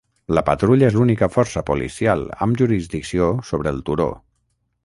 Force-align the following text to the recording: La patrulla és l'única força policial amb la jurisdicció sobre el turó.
La 0.35 0.43
patrulla 0.45 0.87
és 0.87 0.97
l'única 0.99 1.29
força 1.35 1.63
policial 1.69 2.25
amb 2.47 2.57
la 2.57 2.63
jurisdicció 2.65 3.31
sobre 3.51 3.75
el 3.77 3.89
turó. 3.91 4.13